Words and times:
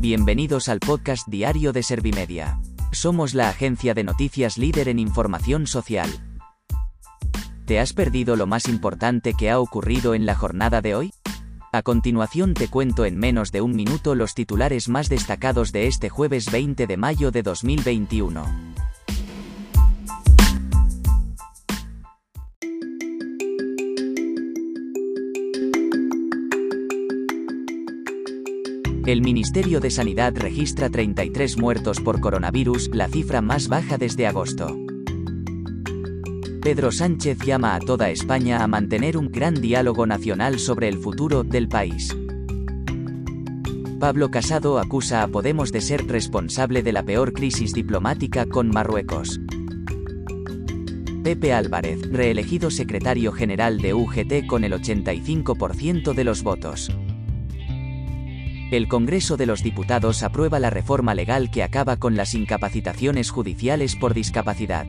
Bienvenidos 0.00 0.70
al 0.70 0.80
podcast 0.80 1.28
diario 1.28 1.74
de 1.74 1.82
Servimedia. 1.82 2.58
Somos 2.90 3.34
la 3.34 3.50
agencia 3.50 3.92
de 3.92 4.02
noticias 4.02 4.56
líder 4.56 4.88
en 4.88 4.98
información 4.98 5.66
social. 5.66 6.08
¿Te 7.66 7.78
has 7.80 7.92
perdido 7.92 8.34
lo 8.34 8.46
más 8.46 8.66
importante 8.66 9.34
que 9.34 9.50
ha 9.50 9.60
ocurrido 9.60 10.14
en 10.14 10.24
la 10.24 10.34
jornada 10.34 10.80
de 10.80 10.94
hoy? 10.94 11.12
A 11.70 11.82
continuación 11.82 12.54
te 12.54 12.68
cuento 12.68 13.04
en 13.04 13.18
menos 13.18 13.52
de 13.52 13.60
un 13.60 13.76
minuto 13.76 14.14
los 14.14 14.34
titulares 14.34 14.88
más 14.88 15.10
destacados 15.10 15.70
de 15.70 15.86
este 15.86 16.08
jueves 16.08 16.50
20 16.50 16.86
de 16.86 16.96
mayo 16.96 17.30
de 17.30 17.42
2021. 17.42 18.69
El 29.10 29.22
Ministerio 29.22 29.80
de 29.80 29.90
Sanidad 29.90 30.36
registra 30.36 30.88
33 30.88 31.58
muertos 31.58 31.98
por 31.98 32.20
coronavirus, 32.20 32.90
la 32.94 33.08
cifra 33.08 33.40
más 33.40 33.66
baja 33.66 33.98
desde 33.98 34.28
agosto. 34.28 34.78
Pedro 36.62 36.92
Sánchez 36.92 37.38
llama 37.44 37.74
a 37.74 37.80
toda 37.80 38.10
España 38.10 38.62
a 38.62 38.68
mantener 38.68 39.16
un 39.16 39.32
gran 39.32 39.54
diálogo 39.54 40.06
nacional 40.06 40.60
sobre 40.60 40.86
el 40.86 40.96
futuro 40.96 41.42
del 41.42 41.66
país. 41.66 42.16
Pablo 43.98 44.30
Casado 44.30 44.78
acusa 44.78 45.24
a 45.24 45.26
Podemos 45.26 45.72
de 45.72 45.80
ser 45.80 46.06
responsable 46.06 46.84
de 46.84 46.92
la 46.92 47.02
peor 47.02 47.32
crisis 47.32 47.72
diplomática 47.72 48.46
con 48.46 48.68
Marruecos. 48.68 49.40
Pepe 51.24 51.52
Álvarez, 51.52 52.08
reelegido 52.12 52.70
secretario 52.70 53.32
general 53.32 53.78
de 53.78 53.92
UGT 53.92 54.46
con 54.46 54.62
el 54.62 54.72
85% 54.72 56.14
de 56.14 56.22
los 56.22 56.44
votos. 56.44 56.92
El 58.70 58.86
Congreso 58.86 59.36
de 59.36 59.46
los 59.46 59.64
Diputados 59.64 60.22
aprueba 60.22 60.60
la 60.60 60.70
reforma 60.70 61.12
legal 61.12 61.50
que 61.50 61.64
acaba 61.64 61.96
con 61.96 62.16
las 62.16 62.34
incapacitaciones 62.34 63.30
judiciales 63.30 63.96
por 63.96 64.14
discapacidad. 64.14 64.86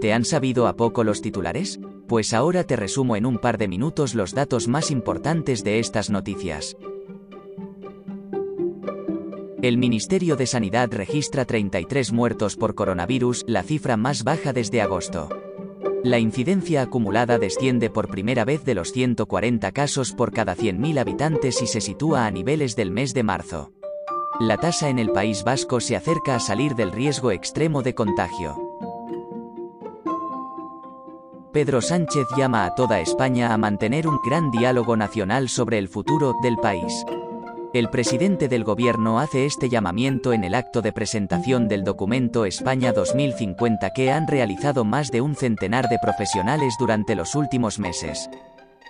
¿Te 0.00 0.12
han 0.12 0.24
sabido 0.24 0.68
a 0.68 0.76
poco 0.76 1.02
los 1.02 1.20
titulares? 1.20 1.80
Pues 2.06 2.32
ahora 2.32 2.62
te 2.62 2.76
resumo 2.76 3.16
en 3.16 3.26
un 3.26 3.38
par 3.38 3.58
de 3.58 3.66
minutos 3.66 4.14
los 4.14 4.34
datos 4.34 4.68
más 4.68 4.92
importantes 4.92 5.64
de 5.64 5.80
estas 5.80 6.10
noticias. 6.10 6.76
El 9.66 9.78
Ministerio 9.78 10.36
de 10.36 10.46
Sanidad 10.46 10.90
registra 10.92 11.44
33 11.44 12.12
muertos 12.12 12.54
por 12.54 12.76
coronavirus, 12.76 13.42
la 13.48 13.64
cifra 13.64 13.96
más 13.96 14.22
baja 14.22 14.52
desde 14.52 14.80
agosto. 14.80 15.28
La 16.04 16.20
incidencia 16.20 16.82
acumulada 16.82 17.36
desciende 17.36 17.90
por 17.90 18.08
primera 18.08 18.44
vez 18.44 18.64
de 18.64 18.76
los 18.76 18.92
140 18.92 19.72
casos 19.72 20.12
por 20.12 20.32
cada 20.32 20.54
100.000 20.54 21.00
habitantes 21.00 21.60
y 21.62 21.66
se 21.66 21.80
sitúa 21.80 22.26
a 22.26 22.30
niveles 22.30 22.76
del 22.76 22.92
mes 22.92 23.12
de 23.12 23.24
marzo. 23.24 23.72
La 24.38 24.56
tasa 24.56 24.88
en 24.88 25.00
el 25.00 25.10
País 25.10 25.42
Vasco 25.42 25.80
se 25.80 25.96
acerca 25.96 26.36
a 26.36 26.38
salir 26.38 26.76
del 26.76 26.92
riesgo 26.92 27.32
extremo 27.32 27.82
de 27.82 27.92
contagio. 27.96 28.62
Pedro 31.52 31.82
Sánchez 31.82 32.28
llama 32.36 32.66
a 32.66 32.76
toda 32.76 33.00
España 33.00 33.52
a 33.52 33.58
mantener 33.58 34.06
un 34.06 34.20
gran 34.24 34.52
diálogo 34.52 34.96
nacional 34.96 35.48
sobre 35.48 35.78
el 35.78 35.88
futuro 35.88 36.34
del 36.40 36.56
país. 36.56 37.04
El 37.76 37.90
presidente 37.90 38.48
del 38.48 38.64
gobierno 38.64 39.20
hace 39.20 39.44
este 39.44 39.68
llamamiento 39.68 40.32
en 40.32 40.44
el 40.44 40.54
acto 40.54 40.80
de 40.80 40.94
presentación 40.94 41.68
del 41.68 41.84
documento 41.84 42.46
España 42.46 42.90
2050 42.94 43.90
que 43.90 44.10
han 44.10 44.26
realizado 44.26 44.86
más 44.86 45.10
de 45.10 45.20
un 45.20 45.36
centenar 45.36 45.90
de 45.90 45.98
profesionales 45.98 46.76
durante 46.78 47.14
los 47.14 47.34
últimos 47.34 47.78
meses. 47.78 48.30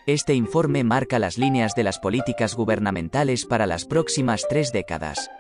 Este 0.07 0.35
informe 0.35 0.85
marca 0.85 1.19
las 1.19 1.37
líneas 1.37 1.75
de 1.75 1.83
las 1.83 1.99
políticas 1.99 2.55
gubernamentales 2.55 3.45
para 3.45 3.67
las 3.67 3.87
próximas 3.87 4.47
tres 4.49 4.71
décadas. 4.71 5.33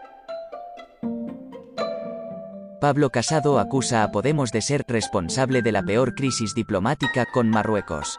Pablo 2.80 3.10
Casado 3.10 3.60
acusa 3.60 4.02
a 4.02 4.10
Podemos 4.10 4.50
de 4.50 4.60
ser 4.60 4.84
responsable 4.88 5.62
de 5.62 5.70
la 5.70 5.84
peor 5.84 6.16
crisis 6.16 6.52
diplomática 6.56 7.26
con 7.32 7.48
Marruecos. 7.50 8.18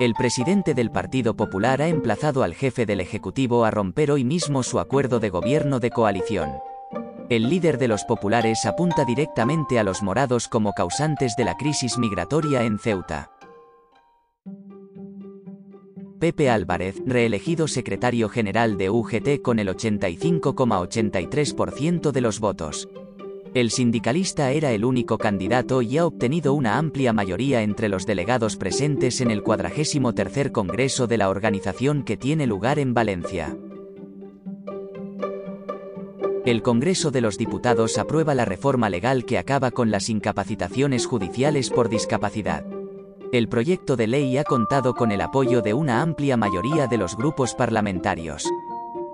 El 0.00 0.14
presidente 0.14 0.72
del 0.72 0.90
Partido 0.90 1.36
Popular 1.36 1.82
ha 1.82 1.88
emplazado 1.88 2.42
al 2.42 2.54
jefe 2.54 2.86
del 2.86 3.00
Ejecutivo 3.00 3.66
a 3.66 3.70
romper 3.70 4.10
hoy 4.10 4.24
mismo 4.24 4.62
su 4.62 4.80
acuerdo 4.80 5.20
de 5.20 5.28
gobierno 5.28 5.78
de 5.78 5.90
coalición. 5.90 6.52
El 7.28 7.50
líder 7.50 7.76
de 7.76 7.86
los 7.86 8.04
populares 8.04 8.64
apunta 8.64 9.04
directamente 9.04 9.78
a 9.78 9.84
los 9.84 10.02
morados 10.02 10.48
como 10.48 10.72
causantes 10.72 11.36
de 11.36 11.44
la 11.44 11.58
crisis 11.58 11.98
migratoria 11.98 12.62
en 12.62 12.78
Ceuta. 12.78 13.30
Pepe 16.18 16.48
Álvarez, 16.48 17.02
reelegido 17.04 17.68
secretario 17.68 18.30
general 18.30 18.78
de 18.78 18.88
UGT 18.88 19.42
con 19.42 19.58
el 19.58 19.68
85,83% 19.68 22.10
de 22.10 22.20
los 22.22 22.40
votos. 22.40 22.88
El 23.52 23.72
sindicalista 23.72 24.52
era 24.52 24.70
el 24.70 24.84
único 24.84 25.18
candidato 25.18 25.82
y 25.82 25.98
ha 25.98 26.06
obtenido 26.06 26.54
una 26.54 26.78
amplia 26.78 27.12
mayoría 27.12 27.62
entre 27.62 27.88
los 27.88 28.06
delegados 28.06 28.56
presentes 28.56 29.20
en 29.20 29.32
el 29.32 29.42
43 29.42 30.52
Congreso 30.52 31.08
de 31.08 31.18
la 31.18 31.28
organización 31.28 32.04
que 32.04 32.16
tiene 32.16 32.46
lugar 32.46 32.78
en 32.78 32.94
Valencia. 32.94 33.56
El 36.46 36.62
Congreso 36.62 37.10
de 37.10 37.20
los 37.20 37.38
Diputados 37.38 37.98
aprueba 37.98 38.36
la 38.36 38.44
reforma 38.44 38.88
legal 38.88 39.24
que 39.24 39.36
acaba 39.36 39.72
con 39.72 39.90
las 39.90 40.08
incapacitaciones 40.08 41.06
judiciales 41.06 41.70
por 41.70 41.88
discapacidad. 41.88 42.64
El 43.32 43.48
proyecto 43.48 43.96
de 43.96 44.06
ley 44.06 44.38
ha 44.38 44.44
contado 44.44 44.94
con 44.94 45.10
el 45.10 45.20
apoyo 45.20 45.60
de 45.60 45.74
una 45.74 46.02
amplia 46.02 46.36
mayoría 46.36 46.86
de 46.86 46.98
los 46.98 47.16
grupos 47.16 47.54
parlamentarios. 47.54 48.48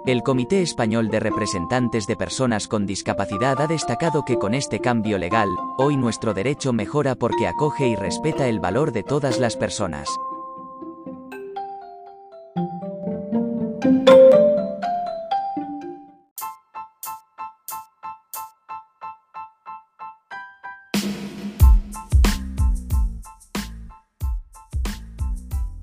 El 0.07 0.23
Comité 0.23 0.63
Español 0.63 1.09
de 1.09 1.19
Representantes 1.19 2.07
de 2.07 2.15
Personas 2.15 2.69
con 2.69 2.87
Discapacidad 2.87 3.61
ha 3.61 3.67
destacado 3.67 4.25
que 4.25 4.39
con 4.39 4.55
este 4.55 4.79
cambio 4.79 5.19
legal, 5.19 5.49
hoy 5.79 5.97
nuestro 5.97 6.33
derecho 6.33 6.73
mejora 6.73 7.17
porque 7.17 7.49
acoge 7.49 7.89
y 7.89 7.97
respeta 7.97 8.47
el 8.47 8.61
valor 8.61 8.93
de 8.93 9.03
todas 9.03 9.41
las 9.41 9.57
personas. 9.57 10.09